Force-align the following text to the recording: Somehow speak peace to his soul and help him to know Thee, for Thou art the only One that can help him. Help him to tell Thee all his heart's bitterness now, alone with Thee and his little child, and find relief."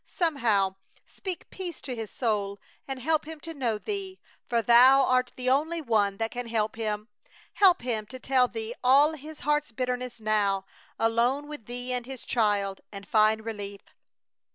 Somehow 0.07 0.77
speak 1.05 1.47
peace 1.51 1.79
to 1.81 1.95
his 1.95 2.09
soul 2.09 2.59
and 2.87 2.99
help 2.99 3.25
him 3.27 3.39
to 3.41 3.53
know 3.53 3.77
Thee, 3.77 4.19
for 4.49 4.63
Thou 4.63 5.05
art 5.05 5.31
the 5.35 5.47
only 5.47 5.79
One 5.79 6.17
that 6.17 6.31
can 6.31 6.47
help 6.47 6.75
him. 6.75 7.07
Help 7.53 7.83
him 7.83 8.07
to 8.07 8.17
tell 8.17 8.47
Thee 8.47 8.73
all 8.83 9.13
his 9.13 9.41
heart's 9.41 9.71
bitterness 9.71 10.19
now, 10.19 10.65
alone 10.97 11.47
with 11.47 11.67
Thee 11.67 11.93
and 11.93 12.07
his 12.07 12.21
little 12.23 12.33
child, 12.33 12.81
and 12.91 13.07
find 13.07 13.45
relief." 13.45 13.81